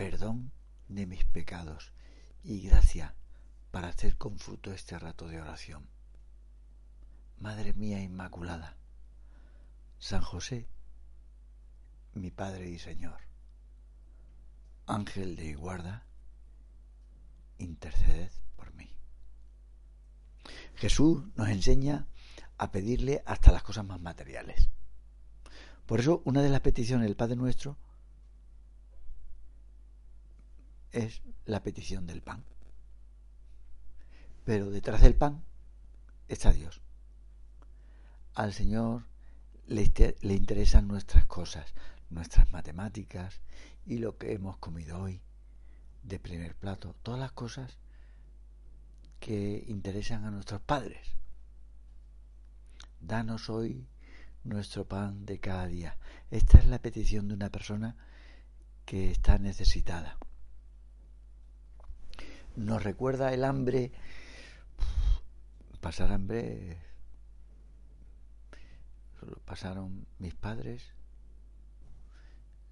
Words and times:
perdón 0.00 0.50
de 0.88 1.04
mis 1.04 1.26
pecados 1.26 1.92
y 2.42 2.62
gracia 2.62 3.14
para 3.70 3.88
hacer 3.88 4.16
con 4.16 4.38
fruto 4.38 4.72
este 4.72 4.98
rato 4.98 5.28
de 5.28 5.42
oración. 5.42 5.86
Madre 7.38 7.74
mía 7.74 8.00
Inmaculada, 8.00 8.78
San 9.98 10.22
José, 10.22 10.66
mi 12.14 12.30
Padre 12.30 12.70
y 12.70 12.78
Señor, 12.78 13.18
Ángel 14.86 15.36
de 15.36 15.54
guarda, 15.54 16.06
interceded 17.58 18.32
por 18.56 18.72
mí. 18.72 18.90
Jesús 20.76 21.24
nos 21.36 21.50
enseña 21.50 22.06
a 22.56 22.70
pedirle 22.70 23.22
hasta 23.26 23.52
las 23.52 23.62
cosas 23.62 23.84
más 23.84 24.00
materiales. 24.00 24.70
Por 25.84 26.00
eso 26.00 26.22
una 26.24 26.40
de 26.40 26.48
las 26.48 26.62
peticiones 26.62 27.06
del 27.06 27.16
Padre 27.16 27.36
Nuestro 27.36 27.76
es 30.92 31.22
la 31.44 31.62
petición 31.62 32.06
del 32.06 32.22
pan. 32.22 32.44
Pero 34.44 34.70
detrás 34.70 35.02
del 35.02 35.14
pan 35.14 35.42
está 36.28 36.52
Dios. 36.52 36.80
Al 38.34 38.52
Señor 38.52 39.06
le, 39.66 39.92
le, 40.20 40.34
interesan 40.34 40.88
nuestras 40.88 41.26
cosas, 41.26 41.74
nuestras 42.08 42.50
matemáticas 42.50 43.40
y 43.86 43.98
lo 43.98 44.18
que 44.18 44.32
hemos 44.32 44.56
comido 44.58 45.00
hoy 45.00 45.20
de 46.02 46.18
primer 46.18 46.54
plato, 46.54 46.94
todas 47.02 47.20
las 47.20 47.32
cosas 47.32 47.78
que 49.18 49.64
interesan 49.68 50.24
a 50.24 50.30
nuestros 50.30 50.62
padres. 50.62 51.16
Danos 53.00 53.50
hoy 53.50 53.86
nuestro 54.44 54.86
pan 54.86 55.26
de 55.26 55.38
cada 55.38 55.66
día. 55.66 55.98
Esta 56.30 56.58
es 56.58 56.66
la 56.66 56.78
petición 56.78 57.28
de 57.28 57.34
una 57.34 57.50
persona 57.50 57.96
que 58.86 59.10
está 59.10 59.38
necesitada 59.38 60.18
nos 62.56 62.82
recuerda 62.82 63.32
el 63.32 63.44
hambre. 63.44 63.92
Pasar 65.80 66.12
hambre. 66.12 66.78
Pasaron 69.44 70.06
mis 70.18 70.34
padres 70.34 70.82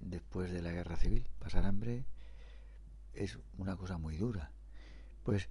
después 0.01 0.51
de 0.53 0.62
la 0.62 0.73
guerra 0.73 0.97
civil. 0.97 1.29
Pasar 1.39 1.67
hambre 1.67 2.05
es 3.15 3.39
una 3.56 3.77
cosa 3.77 3.99
muy 3.99 4.17
dura. 4.17 4.51
Pues 5.25 5.49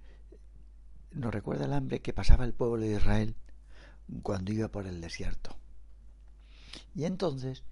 nos 1.12 1.32
recuerda 1.32 1.66
el 1.66 1.72
hambre 1.72 2.00
que 2.00 2.12
pasaba 2.12 2.44
el 2.44 2.54
pueblo 2.54 2.78
de 2.78 2.96
Israel 2.96 3.36
cuando 4.22 4.52
iba 4.52 4.68
por 4.68 4.86
el 4.86 5.00
desierto. 5.00 5.56
Y 6.94 7.04
entonces 7.04 7.62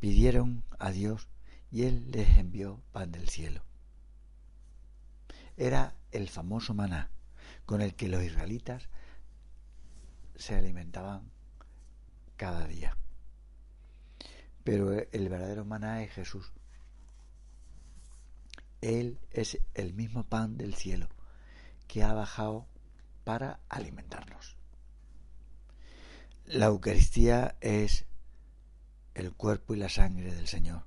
pidieron 0.00 0.64
a 0.78 0.90
Dios 0.90 1.28
y 1.70 1.84
Él 1.84 2.10
les 2.10 2.36
envió 2.36 2.82
pan 2.92 3.12
del 3.12 3.28
cielo 3.28 3.64
era 5.56 5.94
el 6.14 6.28
famoso 6.28 6.74
maná 6.74 7.10
con 7.66 7.82
el 7.82 7.94
que 7.94 8.08
los 8.08 8.22
israelitas 8.22 8.88
se 10.36 10.54
alimentaban 10.54 11.30
cada 12.36 12.66
día. 12.66 12.96
Pero 14.62 14.92
el 14.92 15.28
verdadero 15.28 15.64
maná 15.64 16.02
es 16.02 16.12
Jesús. 16.12 16.52
Él 18.80 19.18
es 19.30 19.58
el 19.74 19.94
mismo 19.94 20.24
pan 20.24 20.56
del 20.56 20.74
cielo 20.74 21.08
que 21.86 22.02
ha 22.02 22.12
bajado 22.12 22.66
para 23.24 23.60
alimentarnos. 23.68 24.56
La 26.46 26.66
Eucaristía 26.66 27.56
es 27.60 28.04
el 29.14 29.32
cuerpo 29.32 29.74
y 29.74 29.78
la 29.78 29.88
sangre 29.88 30.34
del 30.34 30.46
Señor. 30.46 30.84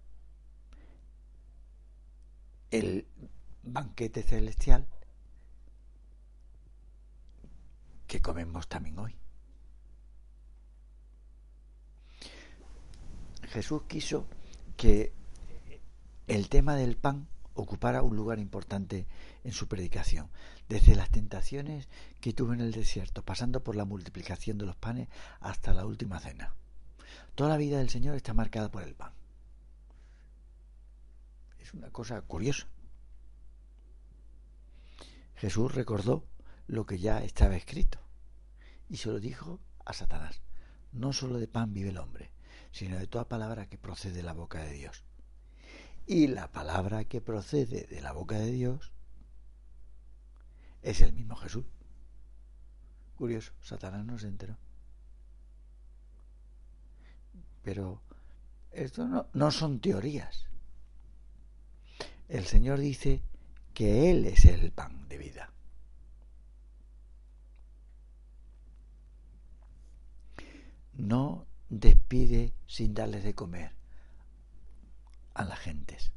El 2.70 3.08
banquete 3.64 4.22
celestial 4.22 4.88
que 8.08 8.22
comemos 8.22 8.68
también 8.68 8.98
hoy. 9.00 9.16
Jesús 13.44 13.84
quiso 13.88 14.28
que 14.76 15.14
el 16.28 16.50
tema 16.50 16.76
del 16.76 16.98
pan 16.98 17.28
ocupara 17.54 18.04
un 18.04 18.16
lugar 18.16 18.40
importante 18.40 19.08
en 19.44 19.52
su 19.52 19.68
predicación, 19.68 20.30
desde 20.70 20.96
las 20.96 21.10
tentaciones 21.10 21.88
que 22.22 22.34
tuvo 22.34 22.54
en 22.54 22.62
el 22.62 22.72
desierto, 22.72 23.24
pasando 23.24 23.64
por 23.64 23.76
la 23.76 23.86
multiplicación 23.86 24.58
de 24.58 24.66
los 24.66 24.76
panes 24.76 25.08
hasta 25.40 25.74
la 25.74 25.86
última 25.86 26.20
cena. 26.20 26.54
Toda 27.36 27.50
la 27.50 27.58
vida 27.58 27.80
del 27.80 27.90
Señor 27.90 28.16
está 28.16 28.34
marcada 28.34 28.70
por 28.70 28.84
el 28.84 28.96
pan. 28.96 29.14
Es 31.60 31.74
una 31.74 31.90
cosa 31.90 32.22
curiosa. 32.22 32.68
Jesús 35.36 35.74
recordó 35.74 36.24
lo 36.68 36.86
que 36.86 37.00
ya 37.00 37.24
estaba 37.24 37.56
escrito 37.56 38.00
y 38.90 38.98
se 38.98 39.10
lo 39.10 39.20
dijo 39.20 39.60
a 39.86 39.94
Satanás. 39.94 40.42
No 40.92 41.14
solo 41.14 41.38
de 41.38 41.48
pan 41.48 41.74
vive 41.74 41.90
el 41.90 41.98
hombre, 41.98 42.32
sino 42.72 42.98
de 42.98 43.08
toda 43.08 43.28
palabra 43.28 43.68
que 43.68 43.78
procede 43.78 44.18
de 44.18 44.24
la 44.24 44.34
boca 44.34 44.64
de 44.64 44.74
Dios. 44.74 45.04
Y 46.06 46.28
la 46.28 46.52
palabra 46.52 47.04
que 47.06 47.22
procede 47.22 47.86
de 47.88 48.02
la 48.02 48.14
boca 48.14 48.38
de 48.38 48.52
Dios 48.52 48.94
es 50.82 51.02
el 51.02 51.14
mismo 51.14 51.36
Jesús. 51.36 51.66
Curioso, 53.16 53.52
Satanás 53.62 54.06
no 54.06 54.18
se 54.18 54.28
enteró. 54.28 54.58
Pero 57.64 58.02
esto 58.72 59.06
no, 59.08 59.28
no 59.34 59.52
son 59.52 59.80
teorías. 59.80 60.46
El 62.30 62.46
Señor 62.46 62.80
dice 62.80 63.22
que 63.74 64.12
Él 64.12 64.26
es 64.26 64.46
el 64.46 64.72
pan 64.72 65.10
de 65.10 65.18
vida. 65.18 65.52
No 70.98 71.46
despide 71.70 72.54
sin 72.66 72.94
darles 72.94 73.24
de 73.24 73.36
comer 73.36 73.72
a 75.36 75.46
las 75.46 75.60
gentes. 75.60 76.12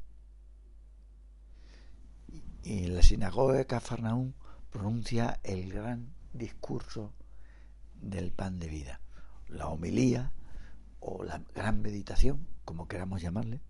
Y 2.63 2.85
en 2.85 2.97
la 2.97 3.03
sinagoga 3.03 3.55
de 3.55 3.67
Cafarnaúm 3.67 4.33
pronuncia 4.71 5.39
el 5.43 5.71
gran 5.73 6.15
discurso 6.33 7.13
del 8.01 8.33
pan 8.33 8.59
de 8.59 8.69
vida, 8.69 9.01
la 9.49 9.69
homilía 9.69 10.33
o 10.99 11.25
la 11.25 11.43
gran 11.55 11.83
meditación, 11.83 12.47
como 12.65 12.89
queramos 12.89 13.21
llamarle, 13.21 13.61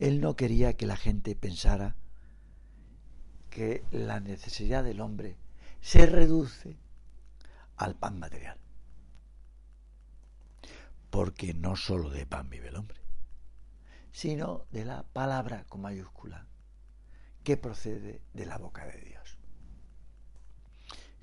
él 0.00 0.20
no 0.20 0.34
quería 0.34 0.76
que 0.76 0.86
la 0.86 0.96
gente 0.96 1.36
pensara 1.36 1.94
que 3.50 3.84
la 3.92 4.18
necesidad 4.18 4.82
del 4.82 5.00
hombre 5.00 5.36
se 5.80 6.06
reduce 6.06 6.76
al 7.80 7.96
pan 7.96 8.18
material. 8.18 8.58
Porque 11.10 11.54
no 11.54 11.76
sólo 11.76 12.10
de 12.10 12.26
pan 12.26 12.48
vive 12.48 12.68
el 12.68 12.76
hombre, 12.76 13.00
sino 14.12 14.66
de 14.70 14.84
la 14.84 15.02
palabra 15.02 15.64
con 15.64 15.80
mayúscula 15.82 16.46
que 17.42 17.56
procede 17.56 18.22
de 18.34 18.46
la 18.46 18.58
boca 18.58 18.86
de 18.86 19.00
Dios. 19.00 19.38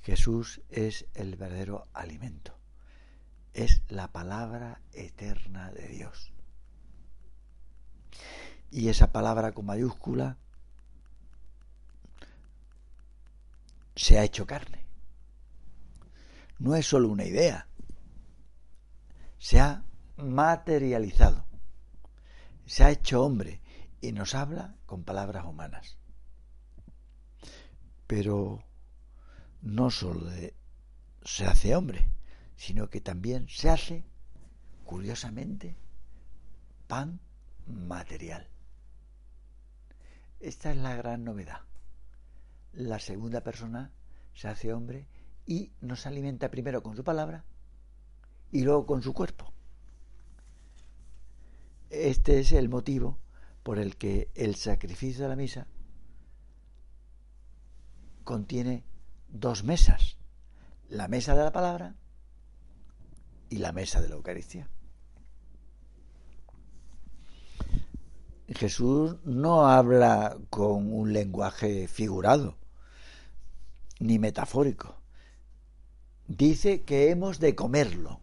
Jesús 0.02 0.62
es 0.70 1.06
el 1.14 1.36
verdadero 1.36 1.88
alimento, 1.94 2.58
es 3.54 3.82
la 3.90 4.12
palabra 4.12 4.82
eterna 4.94 5.72
de 5.72 5.88
Dios 5.88 6.34
y 8.72 8.90
esa 8.90 9.12
palabra 9.12 9.54
con 9.54 9.66
mayúscula 9.66 10.38
se 13.96 14.20
ha 14.20 14.24
hecho 14.24 14.46
carne. 14.46 14.87
No 16.60 16.76
es 16.76 16.88
solo 16.88 17.10
una 17.10 17.26
idea, 17.26 17.68
se 19.38 19.60
ha 19.60 19.84
materializado, 20.18 21.46
se 22.66 22.84
ha 22.84 22.92
hecho 22.92 23.24
hombre 23.24 23.62
y 24.02 24.12
nos 24.12 24.34
habla 24.34 24.76
con 24.86 25.04
palabras 25.04 25.46
humanas. 25.46 25.98
Pero 28.08 28.64
no 29.62 29.92
solo 29.92 30.32
se 31.24 31.46
hace 31.46 31.76
hombre, 31.76 32.10
sino 32.56 32.90
que 32.90 33.02
también 33.02 33.48
se 33.50 33.70
hace, 33.70 34.06
curiosamente, 34.86 35.78
pan 36.88 37.20
material 37.68 38.48
Esta 40.40 40.72
es 40.72 40.78
la 40.78 40.96
gran 40.96 41.26
novedad. 41.26 41.62
La 42.72 43.00
segunda 43.00 43.42
persona 43.42 43.92
se 44.34 44.48
hace 44.48 44.72
hombre 44.72 45.08
y 45.48 45.72
nos 45.82 46.06
alimenta 46.06 46.52
primero 46.52 46.84
con 46.84 46.96
su 46.96 47.04
palabra 47.04 47.46
y 48.52 48.62
luego 48.62 48.86
con 48.86 49.02
su 49.02 49.14
cuerpo. 49.14 49.54
Este 51.90 52.40
es 52.40 52.52
el 52.52 52.68
motivo 52.68 53.18
por 53.64 53.80
el 53.80 53.96
que 53.96 54.30
el 54.36 54.56
sacrificio 54.56 55.24
de 55.24 55.30
la 55.30 55.36
misa 55.38 55.68
contiene 58.26 58.84
dos 59.30 59.64
mesas, 59.64 60.18
la 60.90 61.08
mesa 61.08 61.34
de 61.34 61.44
la 61.44 61.52
palabra 61.54 61.96
y 63.50 63.58
la 63.58 63.72
mesa 63.72 64.02
de 64.02 64.10
la 64.10 64.16
Eucaristía. 64.16 64.70
Jesús 68.50 69.18
no 69.24 69.68
habla 69.68 70.38
con 70.50 70.92
un 70.94 71.14
lenguaje 71.14 71.88
figurado 71.88 72.58
ni 74.00 74.20
metafórico. 74.20 74.96
Dice 76.28 76.84
que 76.84 77.10
hemos 77.10 77.40
de 77.40 77.56
comerlo. 77.56 78.20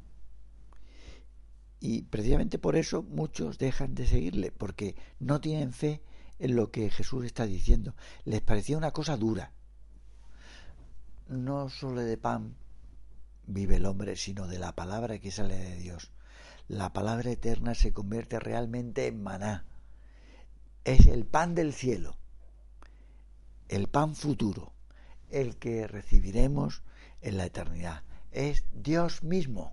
Y 1.81 2.03
precisamente 2.03 2.59
por 2.59 2.77
eso 2.77 3.03
muchos 3.03 3.59
dejan 3.59 3.95
de 3.95 4.06
seguirle, 4.06 4.53
porque 4.53 4.97
no 5.19 5.41
tienen 5.41 5.73
fe 5.73 6.03
en 6.39 6.56
lo 6.56 6.71
que 6.71 6.91
Jesús 6.91 7.25
está 7.25 7.47
diciendo. 7.47 7.95
Les 8.25 8.41
parecía 8.41 8.77
una 8.77 8.91
cosa 8.91 9.17
dura. 9.17 9.53
No 11.29 11.71
solo 11.71 12.03
de 12.03 12.17
pan 12.19 12.56
vive 13.47 13.77
el 13.77 13.87
hombre, 13.87 14.17
sino 14.17 14.49
de 14.49 14.59
la 14.59 14.75
palabra 14.75 15.19
que 15.19 15.31
sale 15.31 15.56
de 15.56 15.77
Dios. 15.77 16.12
La 16.69 16.93
palabra 16.93 17.31
eterna 17.31 17.75
se 17.75 17.93
convierte 17.93 18.39
realmente 18.39 19.06
en 19.06 19.23
maná. 19.23 19.67
Es 20.85 21.06
el 21.06 21.25
pan 21.25 21.55
del 21.55 21.73
cielo, 21.73 22.17
el 23.69 23.89
pan 23.89 24.15
futuro, 24.15 24.73
el 25.31 25.56
que 25.56 25.87
recibiremos 25.87 26.83
en 27.25 27.38
la 27.38 27.47
eternidad. 27.47 28.05
Es 28.31 28.65
Dios 28.73 29.23
mismo. 29.23 29.73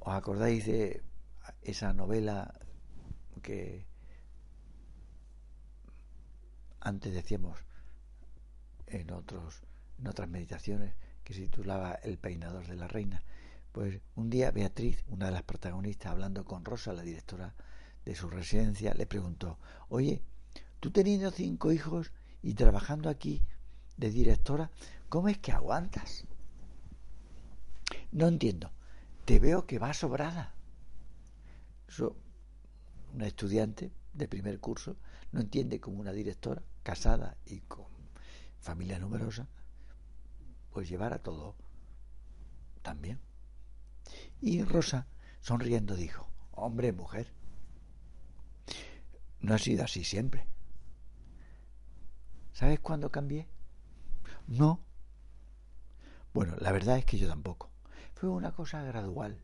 ¿Os 0.00 0.14
acordáis 0.14 0.66
de 0.66 1.02
esa 1.62 1.92
novela 1.92 2.58
que 3.42 3.86
antes 6.80 7.12
decíamos 7.12 7.58
en 8.86 9.10
otros 9.10 9.62
en 9.98 10.08
otras 10.08 10.28
meditaciones 10.28 10.94
que 11.22 11.34
se 11.34 11.42
titulaba 11.42 11.92
El 11.94 12.18
peinador 12.18 12.66
de 12.66 12.76
la 12.76 12.88
reina. 12.88 13.22
Pues 13.72 14.00
un 14.14 14.30
día 14.30 14.50
Beatriz, 14.50 15.04
una 15.08 15.26
de 15.26 15.32
las 15.32 15.42
protagonistas, 15.42 16.12
hablando 16.12 16.44
con 16.44 16.64
Rosa, 16.64 16.92
la 16.92 17.02
directora 17.02 17.54
de 18.04 18.14
su 18.14 18.28
residencia, 18.28 18.94
le 18.94 19.06
preguntó, 19.06 19.58
oye, 19.88 20.22
tú 20.80 20.90
teniendo 20.90 21.30
cinco 21.30 21.72
hijos 21.72 22.12
y 22.42 22.54
trabajando 22.54 23.08
aquí 23.08 23.42
de 23.96 24.10
directora, 24.10 24.70
¿cómo 25.08 25.28
es 25.28 25.38
que 25.38 25.52
aguantas? 25.52 26.24
No 28.12 28.28
entiendo. 28.28 28.70
Te 29.24 29.38
veo 29.38 29.66
que 29.66 29.78
vas 29.78 29.98
sobrada. 29.98 30.54
Eso, 31.88 32.16
una 33.12 33.26
estudiante 33.26 33.92
de 34.12 34.28
primer 34.28 34.60
curso 34.60 34.96
no 35.32 35.40
entiende 35.40 35.80
como 35.80 36.00
una 36.00 36.12
directora 36.12 36.62
casada 36.82 37.36
y 37.46 37.60
con 37.60 37.86
familia 38.60 38.98
numerosa 38.98 39.48
pues 40.72 40.88
llevar 40.88 41.12
a 41.12 41.18
todo 41.18 41.54
también. 42.82 43.20
Y 44.40 44.62
Rosa, 44.62 45.06
sonriendo, 45.40 45.94
dijo, 45.94 46.28
hombre, 46.52 46.92
mujer, 46.92 47.32
no 49.40 49.54
ha 49.54 49.58
sido 49.58 49.84
así 49.84 50.04
siempre. 50.04 50.46
¿Sabes 52.52 52.80
cuándo 52.80 53.10
cambié? 53.10 53.48
No. 54.46 54.80
Bueno, 56.32 56.56
la 56.58 56.72
verdad 56.72 56.98
es 56.98 57.04
que 57.04 57.18
yo 57.18 57.28
tampoco. 57.28 57.70
Fue 58.14 58.28
una 58.28 58.52
cosa 58.52 58.82
gradual. 58.82 59.40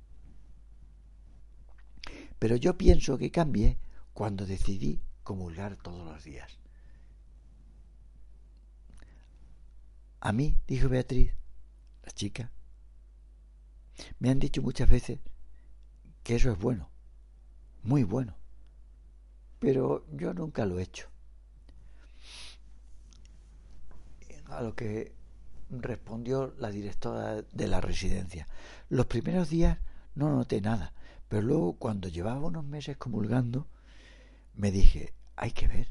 Pero 2.39 2.57
yo 2.57 2.77
pienso 2.77 3.19
que 3.19 3.31
cambié 3.31 3.79
cuando 4.15 4.47
decidí 4.47 5.03
comulgar 5.23 5.77
todos 5.77 6.05
los 6.05 6.25
días. 6.25 6.59
A 10.21 10.33
mí, 10.33 10.59
dijo 10.67 10.89
Beatriz, 10.89 11.33
la 12.03 12.11
chica, 12.13 12.51
me 14.19 14.31
han 14.31 14.39
dicho 14.39 14.61
muchas 14.61 14.89
veces 14.89 15.19
que 16.23 16.37
eso 16.37 16.53
es 16.53 16.59
bueno, 16.59 16.91
muy 17.83 18.05
bueno, 18.05 18.37
pero 19.59 20.07
yo 20.13 20.35
nunca 20.35 20.67
lo 20.67 20.79
he 20.79 20.83
hecho. 20.83 21.09
A 24.51 24.63
lo 24.63 24.75
que 24.75 25.15
respondió 25.71 26.55
la 26.59 26.71
directora 26.71 27.43
de 27.43 27.69
la 27.69 27.81
residencia. 27.81 28.47
Los 28.89 29.07
primeros 29.07 29.49
días 29.49 29.79
no 30.15 30.31
noté 30.31 30.61
nada, 30.61 30.93
pero 31.29 31.43
luego 31.43 31.75
cuando 31.75 32.09
llevaba 32.09 32.41
unos 32.41 32.65
meses 32.65 32.97
comulgando, 32.97 33.69
me 34.55 34.71
dije, 34.71 35.15
hay 35.37 35.53
que 35.53 35.69
ver, 35.69 35.89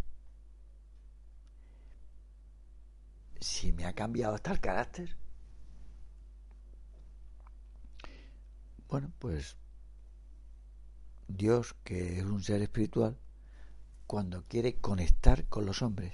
si 3.39 3.71
me 3.71 3.85
ha 3.85 3.93
cambiado 3.93 4.35
hasta 4.35 4.51
el 4.51 4.59
carácter. 4.59 5.15
Bueno, 8.89 9.11
pues 9.19 9.55
Dios, 11.27 11.75
que 11.83 12.19
es 12.19 12.25
un 12.25 12.43
ser 12.43 12.61
espiritual, 12.61 13.17
cuando 14.07 14.43
quiere 14.47 14.75
conectar 14.79 15.45
con 15.45 15.65
los 15.65 15.81
hombres, 15.81 16.13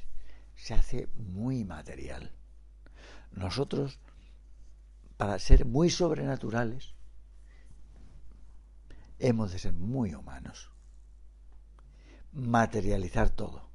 se 0.56 0.74
hace 0.74 1.08
muy 1.16 1.64
material. 1.64 2.32
Nosotros, 3.32 4.00
para 5.18 5.38
ser 5.40 5.66
muy 5.66 5.90
sobrenaturales, 5.90 6.94
hemos 9.20 9.52
de 9.52 9.60
ser 9.60 9.74
muy 9.74 10.14
humanos. 10.14 10.72
Materializar 12.32 13.30
todo. 13.30 13.70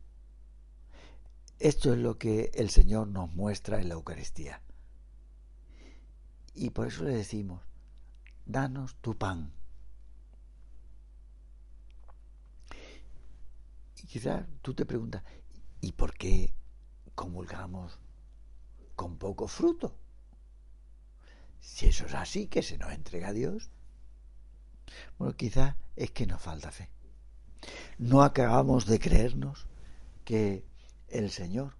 Esto 1.58 1.92
es 1.92 1.98
lo 1.98 2.18
que 2.18 2.50
el 2.54 2.70
Señor 2.70 3.08
nos 3.08 3.32
muestra 3.34 3.80
en 3.80 3.88
la 3.88 3.94
Eucaristía. 3.94 4.62
Y 6.54 6.70
por 6.70 6.86
eso 6.86 7.04
le 7.04 7.14
decimos, 7.14 7.62
danos 8.46 8.96
tu 8.96 9.16
pan. 9.16 9.52
Y 14.02 14.06
quizás 14.06 14.46
tú 14.62 14.74
te 14.74 14.86
preguntas, 14.86 15.22
¿y 15.80 15.92
por 15.92 16.14
qué 16.14 16.52
comulgamos 17.14 17.98
con 18.96 19.16
poco 19.16 19.48
fruto? 19.48 19.96
Si 21.60 21.86
eso 21.86 22.06
es 22.06 22.14
así, 22.14 22.46
que 22.46 22.62
se 22.62 22.78
nos 22.78 22.92
entrega 22.92 23.28
a 23.28 23.32
Dios. 23.32 23.70
Bueno, 25.18 25.36
quizás 25.36 25.76
es 25.96 26.10
que 26.10 26.26
nos 26.26 26.40
falta 26.40 26.72
fe. 26.72 26.90
No 27.98 28.22
acabamos 28.22 28.86
de 28.86 28.98
creernos 28.98 29.66
que 30.24 30.64
el 31.08 31.30
Señor 31.30 31.74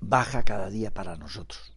baja 0.00 0.42
cada 0.42 0.70
día 0.70 0.92
para 0.92 1.16
nosotros. 1.16 1.72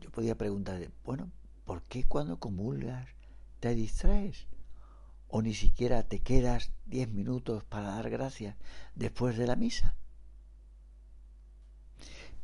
Yo 0.00 0.10
podía 0.10 0.36
preguntar, 0.36 0.90
bueno, 1.04 1.30
¿por 1.64 1.82
qué 1.82 2.04
cuando 2.04 2.38
comulgas 2.38 3.08
te 3.60 3.74
distraes? 3.74 4.46
¿O 5.28 5.42
ni 5.42 5.54
siquiera 5.54 6.02
te 6.02 6.20
quedas 6.20 6.72
diez 6.86 7.08
minutos 7.08 7.62
para 7.64 7.90
dar 7.90 8.08
gracias 8.08 8.56
después 8.94 9.36
de 9.36 9.46
la 9.46 9.56
misa? 9.56 9.94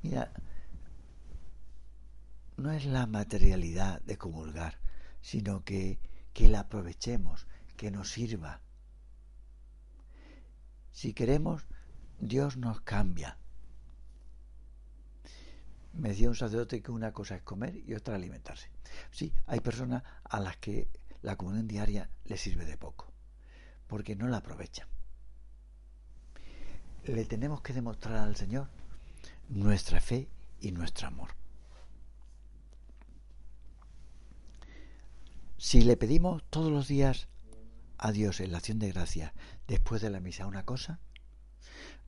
Mira, 0.02 0.32
no 2.58 2.70
es 2.72 2.84
la 2.84 3.06
materialidad 3.06 4.02
de 4.02 4.18
comulgar, 4.18 4.78
sino 5.22 5.64
que, 5.64 5.98
que 6.34 6.48
la 6.48 6.60
aprovechemos, 6.60 7.46
que 7.78 7.90
nos 7.90 8.10
sirva. 8.10 8.60
Si 10.92 11.14
queremos, 11.14 11.66
Dios 12.20 12.58
nos 12.58 12.82
cambia. 12.82 13.38
Me 15.94 16.10
decía 16.10 16.28
un 16.28 16.34
sacerdote 16.34 16.82
que 16.82 16.92
una 16.92 17.12
cosa 17.12 17.36
es 17.36 17.42
comer 17.42 17.76
y 17.76 17.94
otra 17.94 18.16
alimentarse. 18.16 18.68
Sí, 19.10 19.32
hay 19.46 19.60
personas 19.60 20.02
a 20.24 20.38
las 20.40 20.56
que 20.58 20.88
la 21.24 21.36
comunión 21.36 21.66
diaria 21.66 22.10
les 22.26 22.38
sirve 22.38 22.66
de 22.66 22.76
poco, 22.76 23.10
porque 23.86 24.14
no 24.14 24.28
la 24.28 24.36
aprovechan. 24.36 24.86
Le 27.04 27.24
tenemos 27.24 27.62
que 27.62 27.72
demostrar 27.72 28.16
al 28.16 28.36
Señor 28.36 28.68
nuestra 29.48 30.00
fe 30.00 30.28
y 30.60 30.70
nuestro 30.72 31.08
amor. 31.08 31.30
Si 35.56 35.80
le 35.80 35.96
pedimos 35.96 36.44
todos 36.50 36.70
los 36.70 36.88
días 36.88 37.28
a 37.96 38.12
Dios 38.12 38.40
en 38.40 38.52
la 38.52 38.58
acción 38.58 38.78
de 38.78 38.92
gracia 38.92 39.32
después 39.66 40.02
de 40.02 40.10
la 40.10 40.20
misa 40.20 40.46
una 40.46 40.66
cosa, 40.66 41.00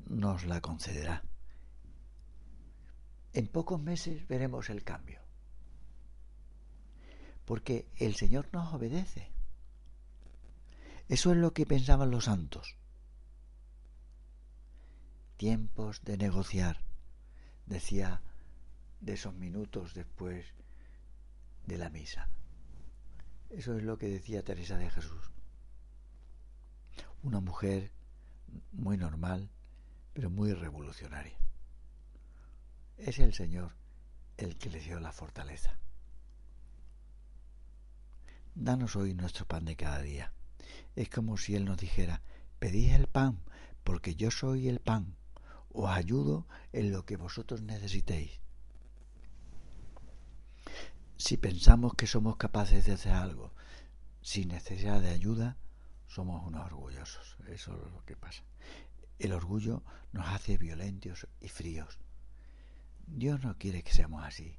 nos 0.09 0.45
la 0.45 0.61
concederá. 0.61 1.25
En 3.33 3.47
pocos 3.49 3.81
meses 3.81 4.29
veremos 4.29 4.69
el 4.69 4.85
cambio. 4.85 5.26
Porque 7.47 7.89
el 7.97 8.15
Señor 8.17 8.49
nos 8.53 8.75
obedece. 8.75 9.31
Eso 11.09 11.31
es 11.31 11.39
lo 11.39 11.55
que 11.55 11.65
pensaban 11.65 12.11
los 12.11 12.25
santos. 12.25 12.77
Tiempos 15.37 16.03
de 16.03 16.19
negociar, 16.19 16.83
decía 17.67 18.21
de 19.01 19.15
esos 19.15 19.33
minutos 19.35 19.95
después 19.95 20.45
de 21.67 21.79
la 21.79 21.89
misa. 21.89 22.29
Eso 23.51 23.77
es 23.77 23.85
lo 23.85 23.97
que 23.97 24.09
decía 24.09 24.43
Teresa 24.43 24.77
de 24.77 24.91
Jesús. 24.91 25.31
Una 27.23 27.41
mujer 27.41 27.93
muy 28.73 28.97
normal, 28.97 29.51
pero 30.13 30.31
muy 30.31 30.53
revolucionaria. 30.53 31.39
Es 32.97 33.19
el 33.19 33.35
Señor 33.35 33.73
el 34.37 34.57
que 34.57 34.71
le 34.71 34.81
dio 34.81 34.99
la 34.99 35.13
fortaleza. 35.13 35.79
Danos 38.59 38.97
hoy 38.97 39.13
nuestro 39.13 39.45
pan 39.45 39.67
de 39.67 39.77
cada 39.77 40.01
día. 40.01 40.33
Es 40.95 41.11
como 41.11 41.37
si 41.37 41.55
Él 41.55 41.67
nos 41.67 41.77
dijera, 41.77 42.23
pedid 42.59 42.95
el 42.95 43.07
pan, 43.07 43.39
porque 43.85 44.15
yo 44.15 44.31
soy 44.31 44.69
el 44.69 44.81
pan. 44.81 45.15
Os 45.75 45.91
ayudo 45.91 46.47
en 46.73 46.91
lo 46.91 47.05
que 47.05 47.19
vosotros 47.19 47.61
necesitéis. 47.61 48.41
Si 51.19 51.37
pensamos 51.37 51.93
que 51.97 52.07
somos 52.07 52.39
capaces 52.39 52.87
de 52.87 52.95
hacer 52.95 53.13
algo 53.13 53.53
sin 54.23 54.49
necesidad 54.49 55.03
de 55.03 55.11
ayuda, 55.11 55.59
somos 56.07 56.43
unos 56.47 56.65
orgullosos. 56.65 57.37
Eso 57.49 57.75
es 57.75 57.93
lo 57.93 58.07
que 58.07 58.17
pasa. 58.17 58.43
El 59.19 59.35
orgullo 59.35 59.83
nos 60.13 60.29
hace 60.29 60.57
violentos 60.57 61.27
y 61.43 61.49
fríos. 61.49 61.99
Dios 63.07 63.45
no 63.45 63.59
quiere 63.59 63.83
que 63.83 63.93
seamos 63.93 64.25
así. 64.25 64.57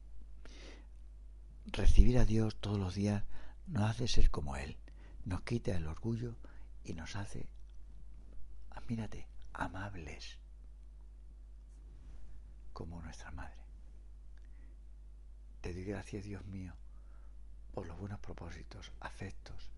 Recibir 1.65 2.19
a 2.19 2.25
Dios 2.25 2.57
todos 2.57 2.77
los 2.77 2.93
días 2.93 3.23
nos 3.67 3.89
hace 3.89 4.07
ser 4.07 4.29
como 4.29 4.55
Él. 4.55 4.77
Nos 5.25 5.41
quita 5.41 5.75
el 5.75 5.87
orgullo 5.87 6.35
y 6.83 6.93
nos 6.93 7.15
hace, 7.15 7.49
mírate, 8.87 9.27
amables 9.53 10.39
como 12.71 13.01
nuestra 13.01 13.31
madre. 13.31 13.57
Te 15.61 15.73
doy 15.73 15.83
gracias, 15.83 16.23
Dios 16.23 16.45
mío, 16.45 16.73
por 17.73 17.87
los 17.87 17.97
buenos 17.97 18.19
propósitos, 18.19 18.93
afectos 19.01 19.69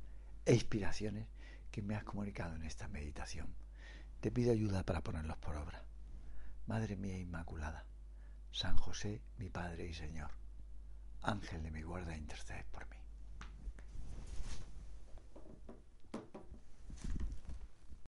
e 0.45 0.53
inspiraciones 0.53 1.27
que 1.71 1.81
me 1.81 1.95
has 1.95 2.03
comunicado 2.03 2.55
en 2.55 2.63
esta 2.63 2.87
meditación. 2.87 3.55
Te 4.19 4.31
pido 4.31 4.51
ayuda 4.51 4.83
para 4.83 5.01
ponerlos 5.01 5.37
por 5.37 5.55
obra. 5.55 5.83
Madre 6.67 6.95
mía 6.95 7.17
Inmaculada, 7.17 7.85
San 8.51 8.77
José, 8.77 9.21
mi 9.37 9.49
Padre 9.49 9.87
y 9.87 9.93
Señor, 9.93 10.29
Ángel 11.23 11.63
de 11.63 11.71
mi 11.71 11.81
guarda, 11.81 12.15
intercede 12.15 12.65
por 12.71 12.87
mí. 12.89 12.98